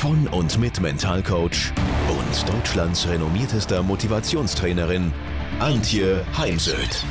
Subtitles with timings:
[0.00, 1.74] von und mit Mentalcoach
[2.08, 5.12] und Deutschlands renommiertester Motivationstrainerin
[5.58, 7.04] Antje Heimsöth.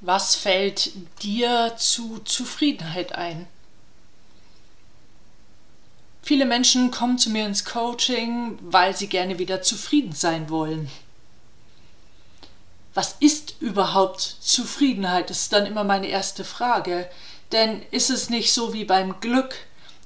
[0.00, 0.90] Was fällt
[1.22, 3.46] dir zu Zufriedenheit ein?
[6.20, 10.90] Viele Menschen kommen zu mir ins Coaching, weil sie gerne wieder zufrieden sein wollen.
[12.94, 15.28] Was ist überhaupt Zufriedenheit?
[15.28, 17.10] Das ist dann immer meine erste Frage.
[17.52, 19.56] Denn ist es nicht so wie beim Glück?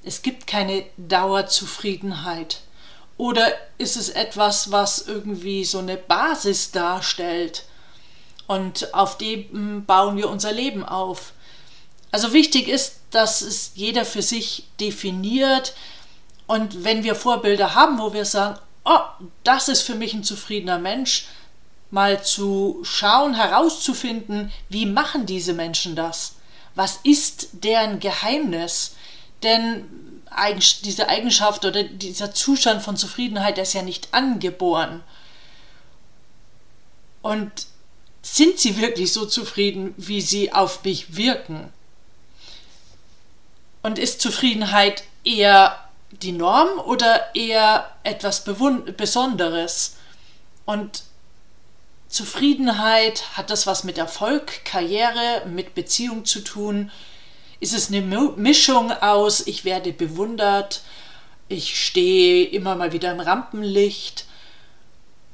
[0.03, 2.61] Es gibt keine Dauerzufriedenheit.
[3.17, 7.65] Oder ist es etwas, was irgendwie so eine Basis darstellt?
[8.47, 11.33] Und auf dem bauen wir unser Leben auf.
[12.11, 15.75] Also wichtig ist, dass es jeder für sich definiert.
[16.47, 18.99] Und wenn wir Vorbilder haben, wo wir sagen, oh,
[19.43, 21.27] das ist für mich ein zufriedener Mensch,
[21.91, 26.35] mal zu schauen, herauszufinden, wie machen diese Menschen das?
[26.75, 28.95] Was ist deren Geheimnis?
[29.43, 29.85] Denn
[30.83, 35.03] diese Eigenschaft oder dieser Zustand von Zufriedenheit ist ja nicht angeboren.
[37.21, 37.51] Und
[38.21, 41.73] sind sie wirklich so zufrieden, wie sie auf mich wirken?
[43.81, 49.97] Und ist Zufriedenheit eher die Norm oder eher etwas Besonderes?
[50.65, 51.03] Und
[52.09, 56.91] Zufriedenheit, hat das was mit Erfolg, Karriere, mit Beziehung zu tun?
[57.59, 60.81] Ist es eine Mischung aus, ich werde bewundert,
[61.49, 64.25] ich stehe immer mal wieder im Rampenlicht?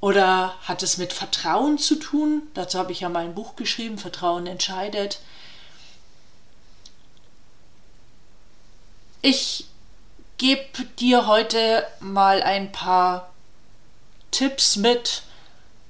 [0.01, 2.43] Oder hat es mit Vertrauen zu tun?
[2.53, 5.19] Dazu habe ich ja mal ein Buch geschrieben, Vertrauen entscheidet.
[9.21, 9.65] Ich
[10.37, 13.33] gebe dir heute mal ein paar
[14.31, 15.23] Tipps mit,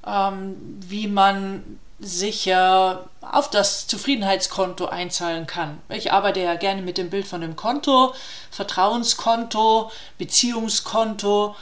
[0.06, 0.56] ähm,
[0.88, 5.80] wie man sicher auf das Zufriedenheitskonto einzahlen kann.
[5.90, 8.14] Ich arbeite ja gerne mit dem Bild von dem Konto,
[8.52, 11.56] Vertrauenskonto, Beziehungskonto.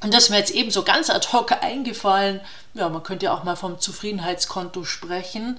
[0.00, 2.40] Und das ist mir jetzt eben so ganz ad hoc eingefallen.
[2.74, 5.58] Ja, man könnte ja auch mal vom Zufriedenheitskonto sprechen.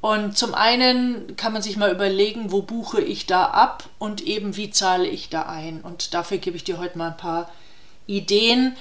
[0.00, 4.56] Und zum einen kann man sich mal überlegen, wo buche ich da ab und eben
[4.56, 5.80] wie zahle ich da ein.
[5.80, 7.48] Und dafür gebe ich dir heute mal ein paar
[8.08, 8.76] Ideen,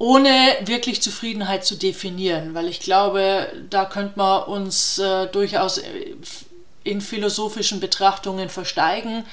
[0.00, 6.14] ohne wirklich Zufriedenheit zu definieren, weil ich glaube, da könnte man uns äh, durchaus äh,
[6.84, 9.26] in philosophischen Betrachtungen versteigen.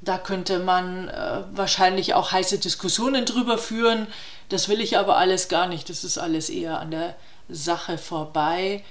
[0.00, 4.08] Da könnte man äh, wahrscheinlich auch heiße Diskussionen drüber führen.
[4.48, 5.88] Das will ich aber alles gar nicht.
[5.88, 7.14] Das ist alles eher an der
[7.48, 8.82] Sache vorbei,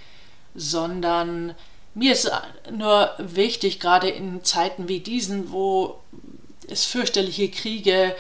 [0.56, 1.54] sondern
[1.96, 2.32] mir ist
[2.72, 6.00] nur wichtig, gerade in Zeiten wie diesen, wo
[6.70, 8.16] es fürchterliche Kriege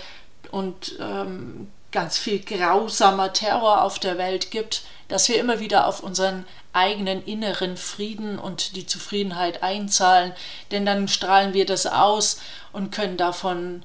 [0.51, 6.01] und ähm, ganz viel grausamer Terror auf der Welt gibt, dass wir immer wieder auf
[6.01, 10.33] unseren eigenen inneren Frieden und die Zufriedenheit einzahlen,
[10.71, 12.41] denn dann strahlen wir das aus
[12.73, 13.83] und können davon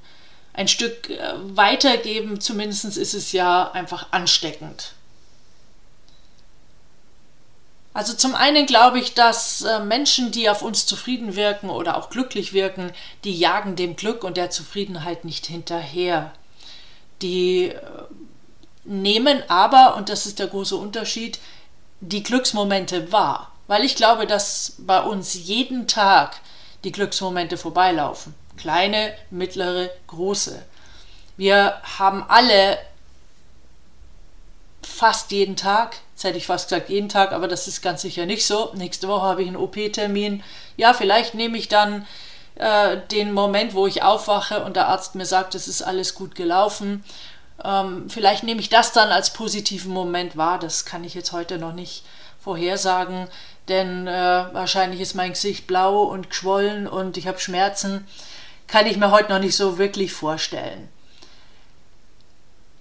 [0.53, 4.93] ein Stück äh, weitergeben, zumindest ist es ja einfach ansteckend.
[7.93, 12.09] Also zum einen glaube ich, dass äh, Menschen, die auf uns zufrieden wirken oder auch
[12.09, 12.91] glücklich wirken,
[13.23, 16.31] die jagen dem Glück und der Zufriedenheit nicht hinterher.
[17.21, 17.79] Die äh,
[18.83, 21.39] nehmen aber, und das ist der große Unterschied,
[22.01, 23.51] die Glücksmomente wahr.
[23.67, 26.39] Weil ich glaube, dass bei uns jeden Tag
[26.83, 28.33] die Glücksmomente vorbeilaufen.
[28.57, 30.63] Kleine, mittlere, große.
[31.37, 32.77] Wir haben alle
[34.81, 38.25] fast jeden Tag, jetzt hätte ich fast gesagt jeden Tag, aber das ist ganz sicher
[38.25, 38.71] nicht so.
[38.75, 40.43] Nächste Woche habe ich einen OP-Termin.
[40.75, 42.05] Ja, vielleicht nehme ich dann
[42.59, 46.35] äh, den Moment, wo ich aufwache und der Arzt mir sagt, es ist alles gut
[46.35, 47.03] gelaufen.
[47.63, 50.59] Ähm, vielleicht nehme ich das dann als positiven Moment wahr.
[50.59, 52.03] Das kann ich jetzt heute noch nicht
[52.39, 53.27] vorhersagen,
[53.67, 54.11] denn äh,
[54.53, 58.07] wahrscheinlich ist mein Gesicht blau und geschwollen und ich habe Schmerzen.
[58.67, 60.89] Kann ich mir heute noch nicht so wirklich vorstellen.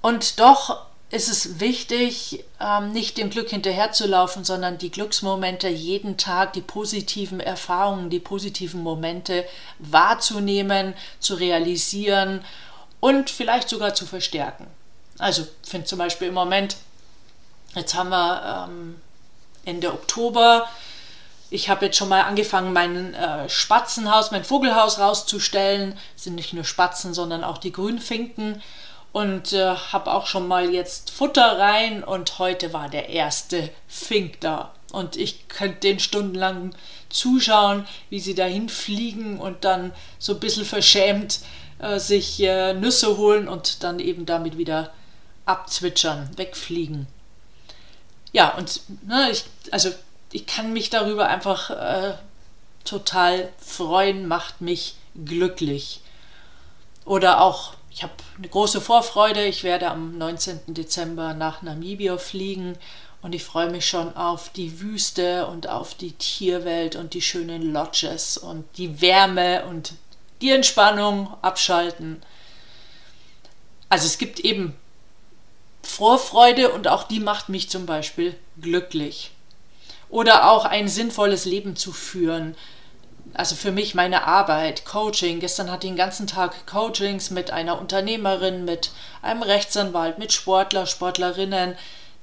[0.01, 6.53] Und doch ist es wichtig, ähm, nicht dem Glück hinterherzulaufen, sondern die Glücksmomente jeden Tag,
[6.53, 9.47] die positiven Erfahrungen, die positiven Momente
[9.79, 12.45] wahrzunehmen, zu realisieren
[13.01, 14.67] und vielleicht sogar zu verstärken.
[15.19, 16.77] Also ich finde zum Beispiel im Moment,
[17.75, 19.01] jetzt haben wir ähm,
[19.65, 20.69] Ende Oktober,
[21.51, 25.97] ich habe jetzt schon mal angefangen, mein äh, Spatzenhaus, mein Vogelhaus rauszustellen.
[26.15, 28.63] Das sind nicht nur Spatzen, sondern auch die Grünfinken.
[29.13, 34.41] Und äh, habe auch schon mal jetzt Futter rein und heute war der erste Fink
[34.41, 34.75] da.
[34.93, 36.75] Und ich könnte den stundenlang
[37.09, 41.41] zuschauen, wie sie dahin fliegen und dann so ein bisschen verschämt
[41.79, 44.93] äh, sich äh, Nüsse holen und dann eben damit wieder
[45.47, 47.07] abzwitschern, wegfliegen.
[48.33, 49.91] Ja, und ne, ich, also
[50.33, 52.15] ich kann mich darüber einfach äh,
[52.85, 56.01] total freuen, macht mich glücklich.
[57.05, 60.73] Oder auch, ich habe eine große Vorfreude, ich werde am 19.
[60.73, 62.79] Dezember nach Namibia fliegen
[63.23, 67.73] und ich freue mich schon auf die Wüste und auf die Tierwelt und die schönen
[67.73, 69.95] Lodges und die Wärme und
[70.43, 72.23] die Entspannung abschalten.
[73.89, 74.77] Also es gibt eben
[75.83, 79.33] Vorfreude und auch die macht mich zum Beispiel glücklich.
[80.09, 82.55] Oder auch ein sinnvolles Leben zu führen.
[83.35, 85.41] Also für mich meine Arbeit, Coaching.
[85.41, 88.91] Gestern hatte ich den ganzen Tag Coachings mit einer Unternehmerin, mit
[89.23, 91.77] einem Rechtsanwalt, mit Sportler, Sportlerinnen.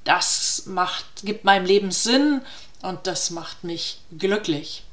[0.04, 2.42] Das macht, gibt meinem Leben Sinn
[2.82, 4.84] und das macht mich glücklich.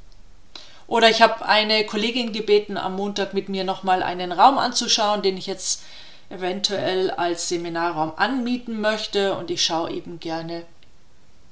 [0.86, 5.36] Oder ich habe eine Kollegin gebeten, am Montag mit mir nochmal einen Raum anzuschauen, den
[5.36, 5.82] ich jetzt
[6.28, 10.64] eventuell als Seminarraum anmieten möchte und ich schaue eben gerne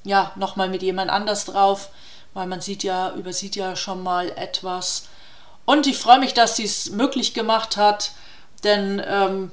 [0.04, 1.90] ja nochmal mit jemand anders drauf,
[2.34, 5.08] weil man sieht ja, übersieht ja schon mal etwas.
[5.64, 8.12] Und ich freue mich, dass sie es möglich gemacht hat,
[8.64, 9.50] denn ähm,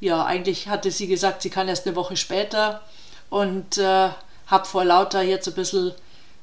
[0.00, 2.80] ja, eigentlich hatte sie gesagt, sie kann erst eine Woche später
[3.28, 4.10] und äh,
[4.46, 5.92] habe vor lauter jetzt ein bisschen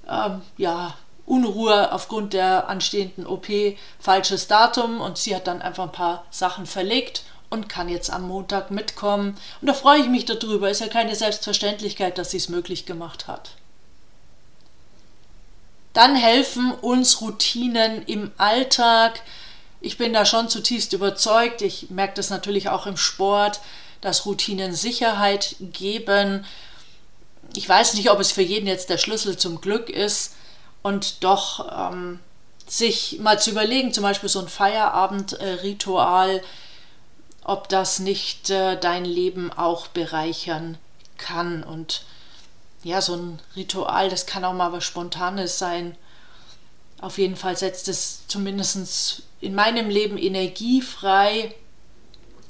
[0.09, 0.93] ähm, ja,
[1.25, 3.47] Unruhe aufgrund der anstehenden OP
[3.99, 8.27] falsches Datum und sie hat dann einfach ein paar Sachen verlegt und kann jetzt am
[8.27, 9.37] Montag mitkommen.
[9.61, 10.69] Und da freue ich mich darüber.
[10.69, 13.51] Ist ja keine Selbstverständlichkeit, dass sie es möglich gemacht hat.
[15.97, 19.23] Dann helfen uns Routinen im Alltag.
[19.81, 21.63] Ich bin da schon zutiefst überzeugt.
[21.63, 23.61] Ich merke das natürlich auch im Sport,
[24.01, 26.45] dass Routinen Sicherheit geben.
[27.55, 30.35] Ich weiß nicht, ob es für jeden jetzt der Schlüssel zum Glück ist
[30.83, 32.19] und doch ähm,
[32.67, 36.43] sich mal zu überlegen, zum Beispiel so ein Feierabendritual,
[37.43, 40.77] ob das nicht äh, dein Leben auch bereichern
[41.17, 41.63] kann.
[41.63, 42.03] Und
[42.83, 45.97] ja, so ein Ritual, das kann auch mal was Spontanes sein.
[47.01, 51.53] Auf jeden Fall setzt es zumindest in meinem Leben Energie frei.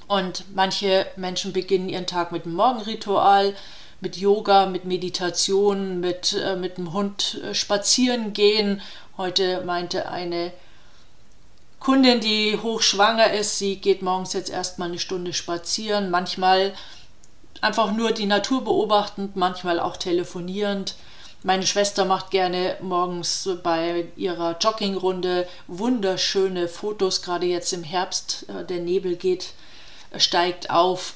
[0.07, 3.53] Und manche Menschen beginnen ihren Tag mit einem Morgenritual,
[3.99, 8.81] mit Yoga, mit Meditation, mit, äh, mit dem Hund äh, spazieren gehen.
[9.17, 10.53] Heute meinte eine
[11.79, 16.73] Kundin, die hochschwanger ist, sie geht morgens jetzt erstmal eine Stunde spazieren, manchmal
[17.61, 20.95] einfach nur die Natur beobachtend, manchmal auch telefonierend.
[21.43, 28.65] Meine Schwester macht gerne morgens bei ihrer Joggingrunde wunderschöne Fotos, gerade jetzt im Herbst, äh,
[28.65, 29.53] der Nebel geht,
[30.11, 31.13] äh, steigt auf.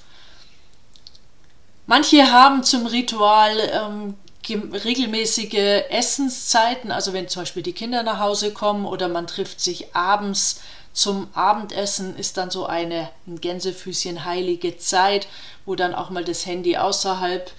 [1.88, 4.15] Manche haben zum Ritual ähm,
[4.49, 9.95] regelmäßige Essenszeiten, also wenn zum Beispiel die Kinder nach Hause kommen oder man trifft sich
[9.95, 10.61] abends
[10.93, 15.27] zum Abendessen, ist dann so eine ein Gänsefüßchen heilige Zeit,
[15.65, 17.51] wo dann auch mal das Handy außerhalb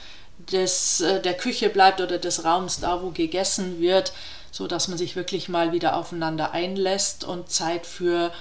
[0.51, 4.13] des, äh, der Küche bleibt oder des Raums da, wo gegessen wird,
[4.51, 8.33] so dass man sich wirklich mal wieder aufeinander einlässt und Zeit für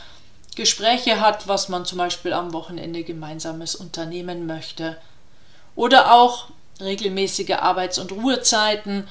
[0.56, 4.98] Gespräche hat, was man zum Beispiel am Wochenende gemeinsames unternehmen möchte.
[5.75, 6.48] Oder auch
[6.82, 9.08] regelmäßige Arbeits- und Ruhezeiten.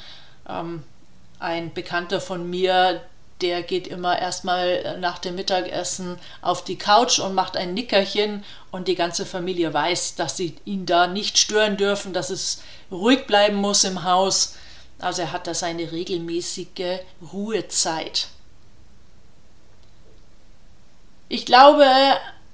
[0.46, 0.82] Ähm,
[1.38, 3.00] ein Bekannter von mir,
[3.42, 8.88] der geht immer erstmal nach dem Mittagessen auf die Couch und macht ein Nickerchen und
[8.88, 13.56] die ganze Familie weiß, dass sie ihn da nicht stören dürfen, dass es ruhig bleiben
[13.56, 14.56] muss im Haus.
[14.98, 17.00] Also er hat da seine regelmäßige
[17.32, 18.28] Ruhezeit.
[21.28, 21.86] Ich glaube,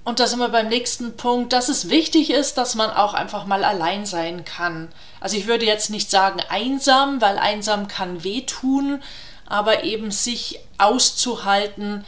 [0.04, 3.44] und da sind wir beim nächsten Punkt, dass es wichtig ist, dass man auch einfach
[3.44, 4.88] mal allein sein kann.
[5.18, 9.02] Also ich würde jetzt nicht sagen einsam, weil einsam kann wehtun,
[9.46, 12.04] aber eben sich auszuhalten,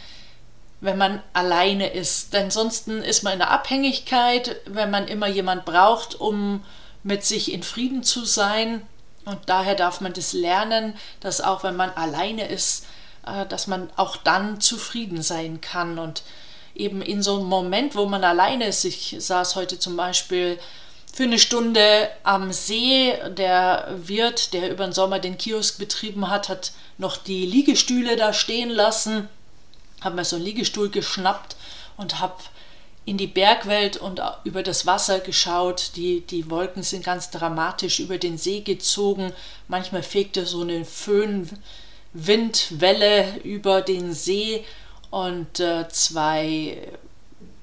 [0.80, 2.32] wenn man alleine ist.
[2.32, 6.64] Denn sonst ist man in der Abhängigkeit, wenn man immer jemand braucht, um
[7.02, 8.82] mit sich in Frieden zu sein.
[9.24, 12.86] Und daher darf man das lernen, dass auch wenn man alleine ist,
[13.26, 16.22] äh, dass man auch dann zufrieden sein kann und
[16.74, 18.84] eben in so einem Moment, wo man alleine ist.
[18.84, 20.58] Ich saß heute zum Beispiel
[21.18, 23.12] für eine Stunde am See.
[23.36, 28.32] Der Wirt, der über den Sommer den Kiosk betrieben hat, hat noch die Liegestühle da
[28.32, 29.28] stehen lassen.
[30.00, 31.56] Habe mir so einen Liegestuhl geschnappt
[31.96, 32.36] und habe
[33.04, 35.96] in die Bergwelt und über das Wasser geschaut.
[35.96, 39.32] Die, die Wolken sind ganz dramatisch über den See gezogen.
[39.66, 41.50] Manchmal fegte so eine Föhn
[42.12, 44.64] Windwelle über den See
[45.10, 46.78] und äh, zwei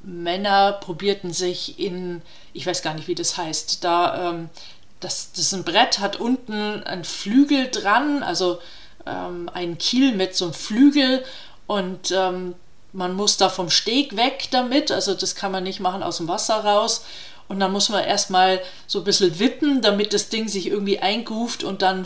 [0.05, 2.21] Männer probierten sich in,
[2.53, 4.49] ich weiß gar nicht, wie das heißt, da, ähm,
[4.99, 8.59] das, das ist ein Brett, hat unten ein Flügel dran, also
[9.05, 11.23] ähm, ein Kiel mit so einem Flügel
[11.67, 12.55] und ähm,
[12.93, 16.27] man muss da vom Steg weg damit, also das kann man nicht machen aus dem
[16.27, 17.03] Wasser raus.
[17.47, 21.63] Und dann muss man erstmal so ein bisschen wippen, damit das Ding sich irgendwie eingruft
[21.63, 22.05] und dann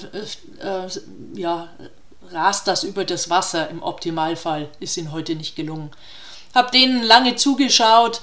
[0.61, 0.89] äh, äh,
[1.33, 1.69] ja,
[2.31, 3.69] rast das über das Wasser.
[3.69, 5.91] Im Optimalfall ist ihnen heute nicht gelungen.
[6.53, 8.21] Hab denen lange zugeschaut.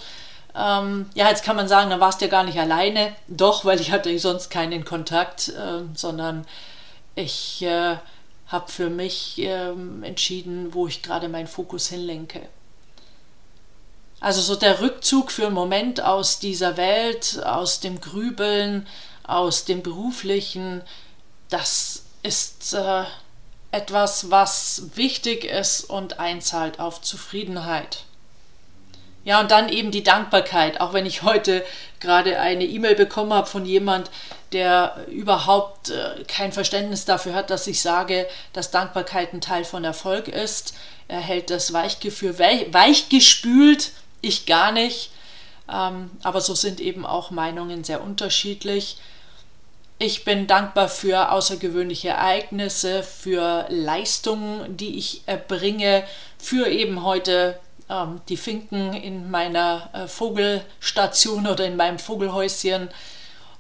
[0.55, 3.15] Ähm, ja, jetzt kann man sagen, dann warst du ja gar nicht alleine.
[3.29, 6.47] Doch, weil ich hatte sonst keinen Kontakt, äh, sondern
[7.15, 7.97] ich äh,
[8.49, 9.71] habe für mich äh,
[10.03, 12.49] entschieden, wo ich gerade meinen Fokus hinlenke.
[14.21, 18.87] Also so der Rückzug für einen Moment aus dieser Welt, aus dem Grübeln,
[19.25, 20.83] aus dem beruflichen,
[21.51, 23.05] das ist äh,
[23.73, 28.06] etwas, was wichtig ist und einzahlt auf Zufriedenheit.
[29.27, 31.65] Ja, und dann eben die Dankbarkeit, auch wenn ich heute
[31.99, 34.09] gerade eine E-Mail bekommen habe von jemand,
[34.53, 39.83] der überhaupt äh, kein Verständnis dafür hat, dass ich sage, dass Dankbarkeit ein Teil von
[39.83, 40.75] Erfolg ist.
[41.09, 43.91] Er hält das Weichgefühl weich, weichgespült
[44.21, 45.11] ich gar nicht.
[45.69, 48.97] Ähm, aber so sind eben auch Meinungen sehr unterschiedlich.
[49.99, 56.05] Ich bin dankbar für außergewöhnliche Ereignisse, für Leistungen, die ich erbringe,
[56.39, 62.89] für eben heute ähm, die Finken in meiner äh, Vogelstation oder in meinem Vogelhäuschen.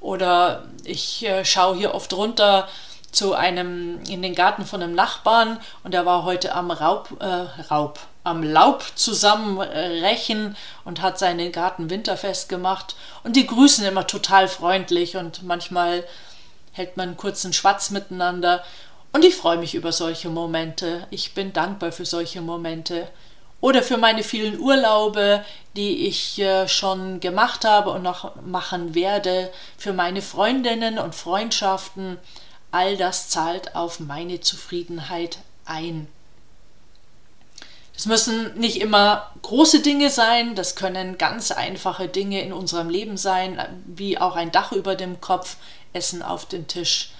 [0.01, 2.69] Oder ich äh, schaue hier oft runter
[3.13, 7.63] zu einem in den Garten von einem Nachbarn und der war heute am Raub, äh,
[7.71, 12.95] Raub, am Laub zusammenrechen und hat seinen Garten winterfest gemacht.
[13.25, 16.05] Und die grüßen immer total freundlich und manchmal
[16.73, 18.63] hält man einen kurzen Schwatz miteinander.
[19.13, 21.07] Und ich freue mich über solche Momente.
[21.11, 23.09] Ich bin dankbar für solche Momente.
[23.67, 25.45] Oder für meine vielen Urlaube,
[25.75, 29.51] die ich äh, schon gemacht habe und noch machen werde.
[29.77, 32.19] Für meine Freundinnen und Freundschaften
[32.71, 36.07] all das zahlt auf meine Zufriedenheit ein.
[37.97, 43.17] Es müssen nicht immer große Dinge sein, das können ganz einfache Dinge in unserem Leben
[43.17, 45.57] sein, wie auch ein Dach über dem Kopf,
[45.93, 47.11] Essen auf den Tisch.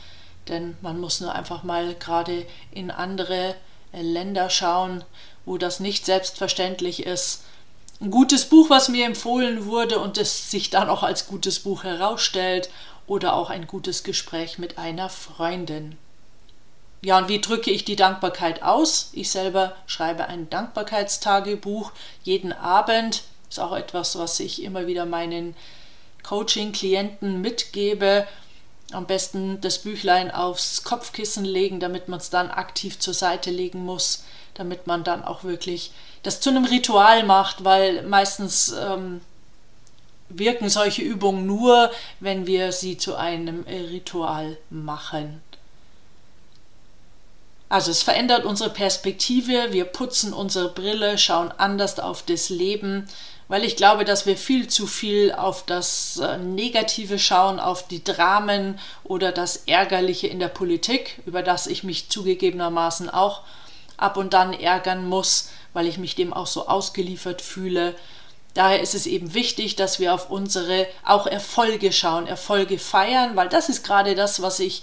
[0.47, 3.57] Denn man muss nur einfach mal gerade in andere
[3.93, 5.03] Länder schauen,
[5.47, 7.45] wo das nicht selbstverständlich ist.
[8.01, 11.85] Ein gutes Buch, was mir empfohlen wurde und es sich dann auch als gutes Buch
[11.85, 12.69] herausstellt
[13.07, 15.97] oder auch ein gutes Gespräch mit einer Freundin.
[17.03, 19.11] Ja, und wie drücke ich die Dankbarkeit aus?
[19.13, 23.23] Ich selber schreibe ein Dankbarkeitstagebuch jeden Abend.
[23.49, 25.55] Ist auch etwas, was ich immer wieder meinen
[26.25, 28.27] Coaching-Klienten mitgebe.
[28.93, 33.85] Am besten das Büchlein aufs Kopfkissen legen, damit man es dann aktiv zur Seite legen
[33.85, 34.25] muss,
[34.55, 35.91] damit man dann auch wirklich
[36.23, 39.21] das zu einem Ritual macht, weil meistens ähm,
[40.29, 41.91] wirken solche Übungen nur,
[42.21, 45.43] wenn wir sie zu einem Ritual machen.
[47.69, 53.09] Also es verändert unsere Perspektive, wir putzen unsere Brille, schauen anders auf das Leben,
[53.49, 58.03] weil ich glaube, dass wir viel zu viel auf das äh, Negative schauen, auf die
[58.03, 63.43] Dramen oder das Ärgerliche in der Politik, über das ich mich zugegebenermaßen auch
[63.97, 67.95] ab und dann ärgern muss, weil ich mich dem auch so ausgeliefert fühle.
[68.55, 73.49] Daher ist es eben wichtig, dass wir auf unsere auch Erfolge schauen, Erfolge feiern, weil
[73.49, 74.83] das ist gerade das, was ich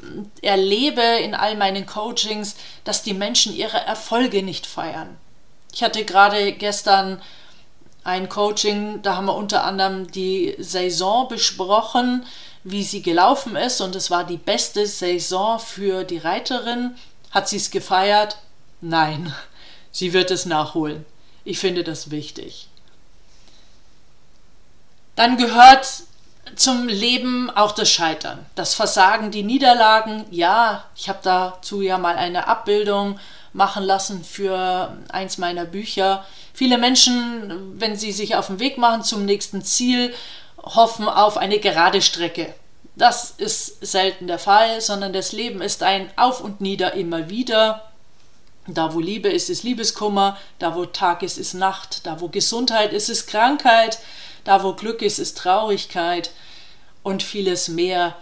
[0.00, 5.16] mm, erlebe in all meinen Coachings, dass die Menschen ihre Erfolge nicht feiern.
[5.72, 7.22] Ich hatte gerade gestern
[8.04, 12.24] ein Coaching, da haben wir unter anderem die Saison besprochen,
[12.62, 16.96] wie sie gelaufen ist und es war die beste Saison für die Reiterin.
[17.30, 18.38] Hat sie es gefeiert?
[18.80, 19.34] Nein,
[19.90, 21.04] sie wird es nachholen.
[21.44, 22.68] Ich finde das wichtig.
[25.16, 25.86] Dann gehört
[26.56, 30.26] zum Leben auch das Scheitern, das Versagen, die Niederlagen.
[30.30, 33.18] Ja, ich habe dazu ja mal eine Abbildung
[33.54, 36.26] machen lassen für eins meiner Bücher.
[36.52, 40.12] Viele Menschen, wenn sie sich auf den Weg machen zum nächsten Ziel,
[40.58, 42.52] hoffen auf eine gerade Strecke.
[42.96, 47.90] Das ist selten der Fall, sondern das Leben ist ein Auf und Nieder immer wieder.
[48.66, 52.92] Da wo Liebe ist, ist Liebeskummer, da wo Tag ist, ist Nacht, da wo Gesundheit
[52.92, 53.98] ist, ist Krankheit,
[54.44, 56.30] da wo Glück ist, ist Traurigkeit
[57.02, 58.16] und vieles mehr.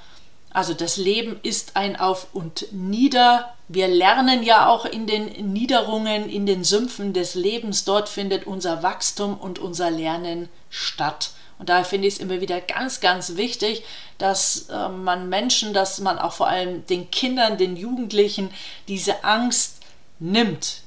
[0.52, 3.54] Also das Leben ist ein Auf und Nieder.
[3.68, 7.84] Wir lernen ja auch in den Niederungen, in den Sümpfen des Lebens.
[7.84, 11.30] Dort findet unser Wachstum und unser Lernen statt.
[11.58, 13.84] Und daher finde ich es immer wieder ganz, ganz wichtig,
[14.18, 18.50] dass äh, man Menschen, dass man auch vor allem den Kindern, den Jugendlichen
[18.88, 19.76] diese Angst
[20.18, 20.82] nimmt.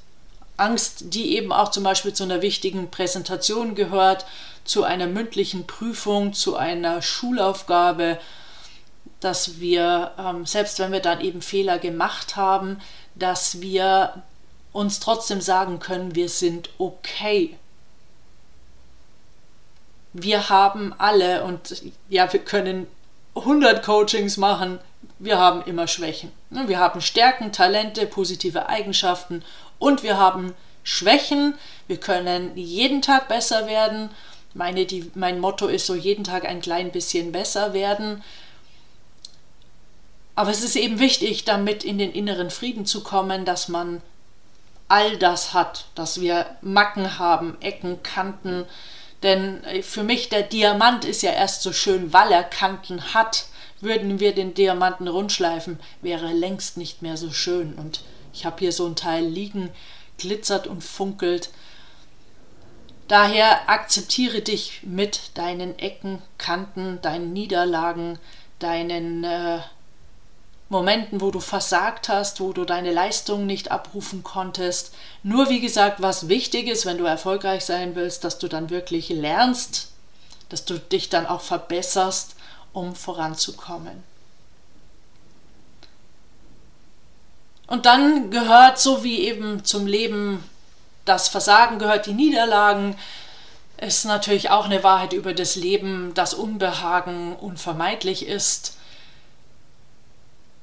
[0.58, 4.26] Angst, die eben auch zum Beispiel zu einer wichtigen Präsentation gehört,
[4.64, 8.20] zu einer mündlichen Prüfung, zu einer Schulaufgabe,
[9.26, 12.80] dass wir, ähm, selbst wenn wir dann eben Fehler gemacht haben,
[13.16, 14.22] dass wir
[14.72, 17.58] uns trotzdem sagen können, wir sind okay.
[20.14, 22.88] Wir haben alle, und ja, wir können
[23.36, 24.80] 100 Coachings machen,
[25.18, 26.32] wir haben immer Schwächen.
[26.50, 29.44] Wir haben Stärken, Talente, positive Eigenschaften
[29.80, 30.54] und wir haben
[30.84, 31.56] Schwächen.
[31.88, 34.10] Wir können jeden Tag besser werden.
[34.54, 38.24] Meine, die, mein Motto ist so, jeden Tag ein klein bisschen besser werden.
[40.36, 44.02] Aber es ist eben wichtig, damit in den inneren Frieden zu kommen, dass man
[44.88, 48.66] all das hat, dass wir Macken haben, Ecken, Kanten.
[49.24, 53.46] Denn äh, für mich der Diamant ist ja erst so schön, weil er Kanten hat.
[53.82, 57.74] Würden wir den Diamanten rundschleifen, wäre er längst nicht mehr so schön.
[57.74, 58.02] Und
[58.34, 59.70] ich habe hier so ein Teil liegen,
[60.18, 61.50] glitzert und funkelt.
[63.08, 68.18] Daher akzeptiere dich mit deinen Ecken, Kanten, deinen Niederlagen,
[68.60, 69.60] deinen äh,
[70.70, 74.94] Momenten, wo du versagt hast, wo du deine Leistung nicht abrufen konntest.
[75.22, 79.10] Nur wie gesagt, was wichtig ist, wenn du erfolgreich sein willst, dass du dann wirklich
[79.10, 79.92] lernst,
[80.50, 82.36] dass du dich dann auch verbesserst,
[82.74, 84.04] um voranzukommen.
[87.68, 90.44] Und dann gehört, so wie eben zum Leben
[91.06, 92.96] das Versagen gehört, die Niederlagen,
[93.78, 98.78] ist natürlich auch eine Wahrheit über das Leben, dass Unbehagen unvermeidlich ist.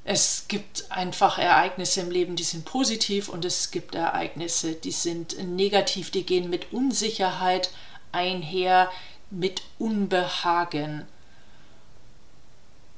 [0.05, 5.37] Es gibt einfach Ereignisse im Leben, die sind positiv und es gibt Ereignisse, die sind
[5.55, 7.69] negativ, die gehen mit Unsicherheit
[8.11, 8.91] einher,
[9.29, 11.07] mit Unbehagen.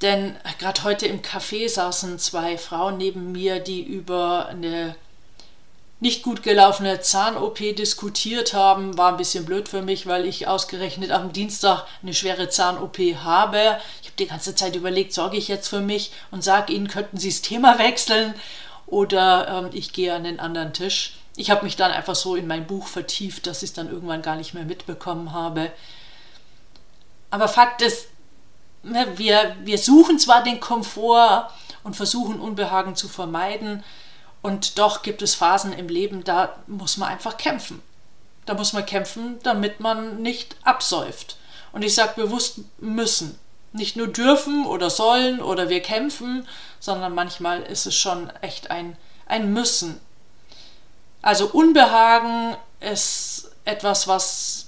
[0.02, 4.96] Denn gerade heute im Café saßen zwei Frauen neben mir, die über eine
[6.00, 8.98] nicht gut gelaufene Zahn-OP diskutiert haben.
[8.98, 13.80] War ein bisschen blöd für mich, weil ich ausgerechnet am Dienstag eine schwere Zahn-OP habe.
[14.20, 17.42] Die ganze Zeit überlegt, sorge ich jetzt für mich und sage ihnen, könnten sie das
[17.42, 18.34] Thema wechseln
[18.88, 21.18] oder ähm, ich gehe an den anderen Tisch.
[21.36, 24.22] Ich habe mich dann einfach so in mein Buch vertieft, dass ich es dann irgendwann
[24.22, 25.72] gar nicht mehr mitbekommen habe.
[27.30, 28.08] Aber Fakt ist,
[28.88, 31.50] Ne, wir, wir suchen zwar den Komfort
[31.84, 33.84] und versuchen Unbehagen zu vermeiden,
[34.44, 37.82] und doch gibt es Phasen im Leben, da muss man einfach kämpfen.
[38.46, 41.38] Da muss man kämpfen, damit man nicht absäuft.
[41.72, 43.40] Und ich sage bewusst müssen.
[43.76, 46.48] Nicht nur dürfen oder sollen oder wir kämpfen,
[46.80, 48.96] sondern manchmal ist es schon echt ein,
[49.28, 50.00] ein Müssen.
[51.22, 54.68] Also Unbehagen ist etwas, was,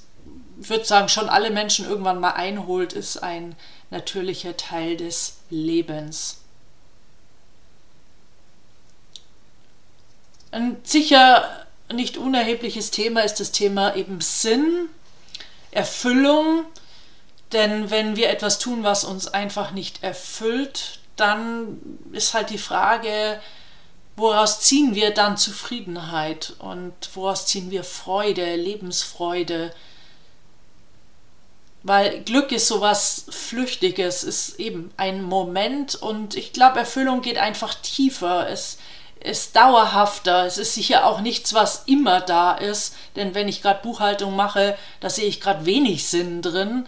[0.60, 3.56] ich würde sagen, schon alle Menschen irgendwann mal einholt, ist ein
[3.92, 6.42] natürlicher Teil des Lebens.
[10.52, 14.90] Ein sicher nicht unerhebliches Thema ist das Thema eben Sinn,
[15.72, 16.66] Erfüllung.
[17.52, 21.80] Denn wenn wir etwas tun, was uns einfach nicht erfüllt, dann
[22.12, 23.40] ist halt die Frage,
[24.16, 29.74] woraus ziehen wir dann Zufriedenheit und woraus ziehen wir Freude, Lebensfreude,
[31.84, 37.76] weil Glück ist sowas Flüchtiges, ist eben ein Moment und ich glaube, Erfüllung geht einfach
[37.76, 38.50] tiefer.
[38.50, 38.78] Es
[39.22, 40.46] ist dauerhafter.
[40.46, 44.78] Es ist sicher auch nichts, was immer da ist, denn wenn ich gerade Buchhaltung mache,
[45.00, 46.88] da sehe ich gerade wenig Sinn drin,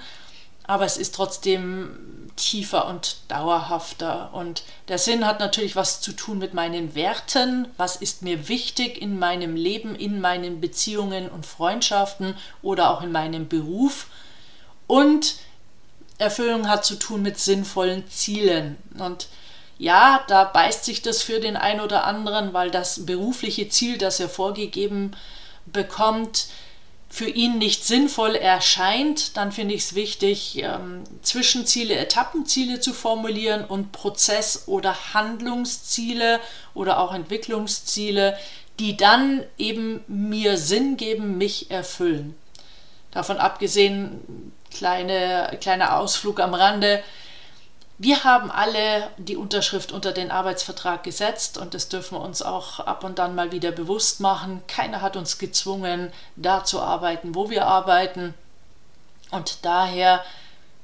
[0.69, 4.31] aber es ist trotzdem tiefer und dauerhafter.
[4.35, 9.01] Und der Sinn hat natürlich was zu tun mit meinen Werten, was ist mir wichtig
[9.01, 14.09] in meinem Leben, in meinen Beziehungen und Freundschaften oder auch in meinem Beruf.
[14.85, 15.37] Und
[16.19, 18.77] Erfüllung hat zu tun mit sinnvollen Zielen.
[18.99, 19.27] Und
[19.79, 24.19] ja, da beißt sich das für den einen oder anderen, weil das berufliche Ziel, das
[24.19, 25.15] er vorgegeben
[25.65, 26.45] bekommt,
[27.09, 33.65] für ihn nicht sinnvoll erscheint, dann finde ich es wichtig, ähm, Zwischenziele, Etappenziele zu formulieren
[33.65, 36.39] und Prozess- oder Handlungsziele
[36.75, 38.37] oder auch Entwicklungsziele,
[38.79, 42.35] die dann eben mir Sinn geben, mich erfüllen.
[43.11, 47.03] Davon abgesehen kleine, kleiner Ausflug am Rande.
[48.01, 52.79] Wir haben alle die Unterschrift unter den Arbeitsvertrag gesetzt und das dürfen wir uns auch
[52.79, 54.63] ab und dann mal wieder bewusst machen.
[54.67, 58.33] Keiner hat uns gezwungen, da zu arbeiten, wo wir arbeiten.
[59.31, 60.23] Und daher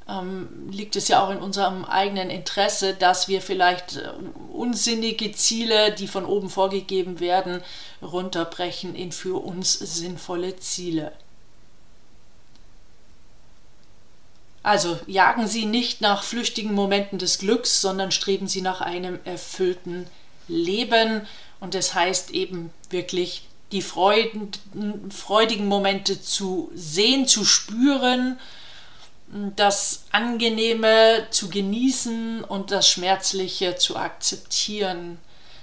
[0.10, 4.10] ähm, liegt es ja auch in unserem eigenen Interesse, dass wir vielleicht äh,
[4.52, 7.64] unsinnige Ziele, die von oben vorgegeben werden,
[8.02, 11.14] runterbrechen in für uns sinnvolle Ziele.
[14.66, 20.08] Also jagen Sie nicht nach flüchtigen Momenten des Glücks, sondern streben Sie nach einem erfüllten
[20.48, 21.28] Leben.
[21.60, 24.50] Und das heißt eben wirklich die Freuden,
[25.12, 28.40] freudigen Momente zu sehen, zu spüren,
[29.56, 35.20] das Angenehme zu genießen und das Schmerzliche zu akzeptieren.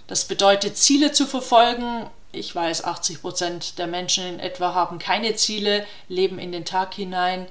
[0.07, 2.09] Das bedeutet, Ziele zu verfolgen.
[2.31, 6.95] Ich weiß, 80 Prozent der Menschen in etwa haben keine Ziele, leben in den Tag
[6.95, 7.49] hinein.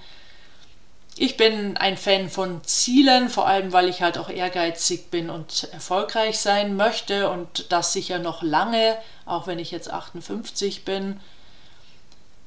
[1.17, 5.67] Ich bin ein Fan von Zielen, vor allem weil ich halt auch ehrgeizig bin und
[5.73, 11.19] erfolgreich sein möchte und das sicher noch lange, auch wenn ich jetzt 58 bin.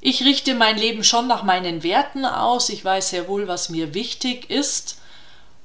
[0.00, 2.68] Ich richte mein Leben schon nach meinen Werten aus.
[2.68, 4.98] Ich weiß sehr wohl, was mir wichtig ist,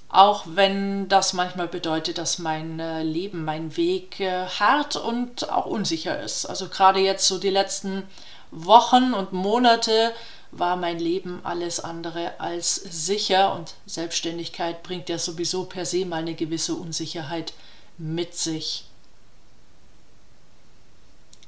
[0.09, 5.65] auch wenn das manchmal bedeutet, dass mein äh, Leben, mein Weg äh, hart und auch
[5.65, 6.45] unsicher ist.
[6.45, 8.03] Also gerade jetzt so die letzten
[8.51, 10.13] Wochen und Monate
[10.51, 16.17] war mein Leben alles andere als sicher und Selbstständigkeit bringt ja sowieso per se mal
[16.17, 17.53] eine gewisse Unsicherheit
[17.97, 18.85] mit sich.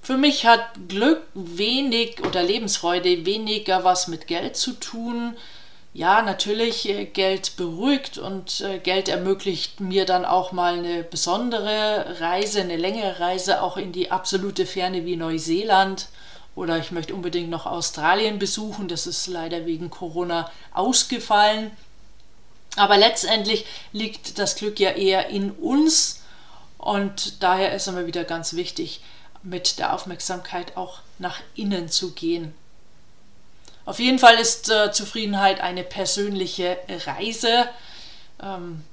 [0.02, 5.36] Für mich hat Glück wenig oder Lebensfreude weniger was mit Geld zu tun.
[5.94, 12.20] Ja, natürlich, äh, Geld beruhigt und äh, Geld ermöglicht mir dann auch mal eine besondere
[12.20, 16.08] Reise, eine längere Reise auch in die absolute Ferne wie Neuseeland
[16.56, 18.88] oder ich möchte unbedingt noch Australien besuchen.
[18.88, 21.72] Das ist leider wegen Corona ausgefallen.
[22.76, 26.22] Aber letztendlich liegt das Glück ja eher in uns
[26.78, 29.02] und daher ist immer wieder ganz wichtig,
[29.44, 32.54] mit der Aufmerksamkeit auch nach innen zu gehen.
[33.86, 37.68] Auf jeden Fall ist äh, Zufriedenheit eine persönliche Reise.
[38.42, 38.84] Ähm,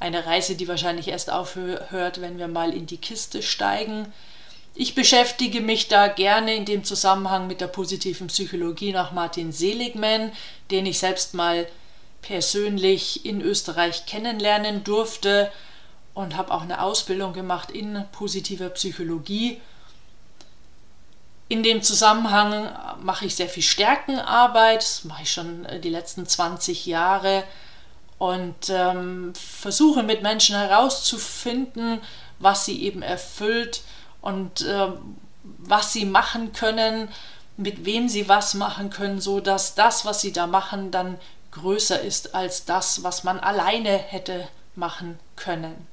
[0.00, 4.12] eine Reise, die wahrscheinlich erst aufhört, wenn wir mal in die Kiste steigen.
[4.80, 10.30] Ich beschäftige mich da gerne in dem Zusammenhang mit der positiven Psychologie nach Martin Seligman,
[10.70, 11.66] den ich selbst mal
[12.22, 15.50] persönlich in Österreich kennenlernen durfte
[16.14, 19.60] und habe auch eine Ausbildung gemacht in positiver Psychologie.
[21.48, 22.70] In dem Zusammenhang
[23.02, 27.42] mache ich sehr viel Stärkenarbeit, das mache ich schon äh, die letzten 20 Jahre
[28.18, 32.00] und ähm, versuche mit Menschen herauszufinden,
[32.38, 33.82] was sie eben erfüllt,
[34.28, 34.88] und äh,
[35.42, 37.08] was sie machen können,
[37.56, 41.18] mit wem sie was machen können, so dass das, was sie da machen, dann
[41.50, 45.86] größer ist als das, was man alleine hätte machen können.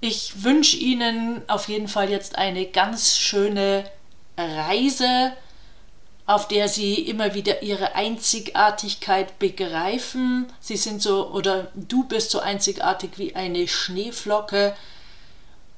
[0.00, 3.90] Ich wünsche Ihnen auf jeden Fall jetzt eine ganz schöne
[4.36, 5.32] Reise
[6.28, 10.44] auf der sie immer wieder ihre Einzigartigkeit begreifen.
[10.60, 14.76] Sie sind so, oder du bist so einzigartig wie eine Schneeflocke.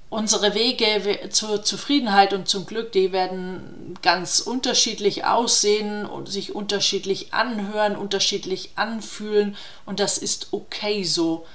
[0.08, 7.32] Unsere Wege zur Zufriedenheit und zum Glück, die werden ganz unterschiedlich aussehen und sich unterschiedlich
[7.32, 11.46] anhören, unterschiedlich anfühlen und das ist okay so.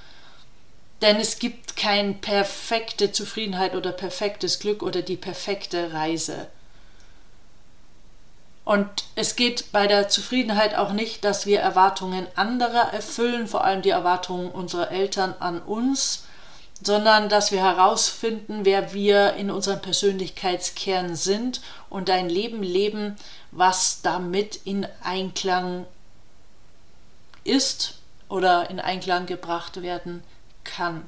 [1.02, 6.48] Denn es gibt keine perfekte Zufriedenheit oder perfektes Glück oder die perfekte Reise.
[8.66, 13.84] Und es geht bei der Zufriedenheit auch nicht, dass wir Erwartungen anderer erfüllen, vor allem
[13.84, 16.26] die Erwartungen unserer Eltern an uns,
[16.82, 23.16] sondern dass wir herausfinden, wer wir in unserem Persönlichkeitskern sind und ein Leben leben,
[23.52, 25.86] was damit in Einklang
[27.44, 28.00] ist
[28.30, 30.24] oder in Einklang gebracht werden
[30.64, 31.06] kann.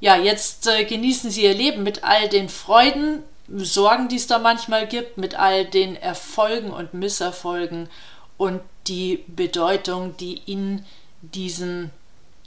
[0.00, 3.22] Ja, jetzt äh, genießen Sie Ihr Leben mit all den Freuden,
[3.54, 7.90] Sorgen, die es da manchmal gibt, mit all den Erfolgen und Misserfolgen
[8.38, 10.86] und die Bedeutung, die in
[11.20, 11.90] diesen